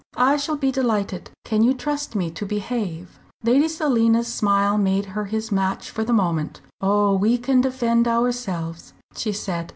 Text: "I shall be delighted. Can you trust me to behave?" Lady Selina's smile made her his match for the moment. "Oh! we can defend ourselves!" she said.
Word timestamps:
"I 0.17 0.35
shall 0.37 0.55
be 0.55 0.71
delighted. 0.71 1.29
Can 1.45 1.61
you 1.61 1.75
trust 1.75 2.15
me 2.15 2.31
to 2.31 2.43
behave?" 2.43 3.19
Lady 3.43 3.67
Selina's 3.67 4.27
smile 4.27 4.75
made 4.79 5.05
her 5.13 5.25
his 5.25 5.51
match 5.51 5.91
for 5.91 6.03
the 6.03 6.11
moment. 6.11 6.59
"Oh! 6.81 7.15
we 7.15 7.37
can 7.37 7.61
defend 7.61 8.07
ourselves!" 8.07 8.93
she 9.15 9.31
said. 9.31 9.69